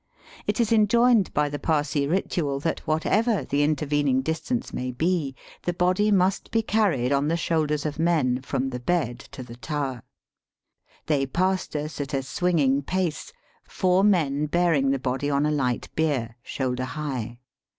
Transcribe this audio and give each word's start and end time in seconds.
It 0.47 0.59
is 0.59 0.71
enjoined 0.73 1.31
by 1.31 1.47
the 1.47 1.59
Parsee 1.59 2.07
ritual 2.09 2.59
that 2.61 2.79
whatever 2.87 3.43
the 3.45 3.61
intervening 3.61 4.23
distance 4.23 4.73
may 4.73 4.91
be, 4.91 5.35
the 5.61 5.73
body 5.75 6.09
must 6.09 6.49
be 6.49 6.63
carried 6.63 7.11
on 7.11 7.27
the 7.27 7.37
shoulders 7.37 7.85
of 7.85 7.99
men 7.99 8.41
from 8.41 8.69
the 8.71 8.79
bed 8.79 9.27
ta 9.31 9.43
the 9.43 9.57
tower. 9.57 10.01
They 11.05 11.27
passed 11.27 11.75
us 11.75 12.01
at 12.01 12.15
a 12.15 12.23
swinging 12.23 12.81
pace, 12.81 13.31
four 13.67 14.03
men 14.03 14.47
bearing 14.47 14.89
the 14.89 14.97
body 14.97 15.29
on 15.29 15.45
a 15.45 15.51
light 15.51 15.87
bier, 15.95 16.35
shoulder 16.41 16.85
high. 16.85 17.37